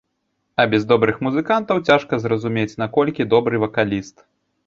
[0.61, 4.27] А без добрых музыкантаў цяжка зразумець, наколькі добры вакаліст.